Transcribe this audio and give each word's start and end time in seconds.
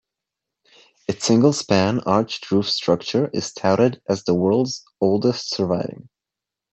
Its 1.07 1.25
single-span 1.25 1.99
arched 2.07 2.49
roof 2.51 2.67
structure 2.67 3.29
is 3.35 3.53
touted 3.53 4.01
as 4.09 4.23
the 4.23 4.33
world's 4.33 4.83
oldest 4.99 5.51
surviving. 5.51 6.09